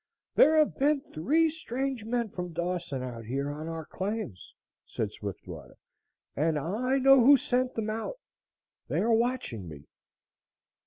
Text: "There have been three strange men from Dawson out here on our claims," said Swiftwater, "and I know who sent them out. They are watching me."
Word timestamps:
"There 0.33 0.57
have 0.57 0.79
been 0.79 1.01
three 1.13 1.51
strange 1.51 2.05
men 2.05 2.29
from 2.29 2.53
Dawson 2.53 3.03
out 3.03 3.23
here 3.25 3.51
on 3.51 3.67
our 3.67 3.85
claims," 3.85 4.55
said 4.83 5.11
Swiftwater, 5.11 5.77
"and 6.35 6.57
I 6.57 6.97
know 6.97 7.23
who 7.23 7.37
sent 7.37 7.75
them 7.75 7.91
out. 7.91 8.17
They 8.87 8.97
are 8.99 9.13
watching 9.13 9.69
me." 9.69 9.85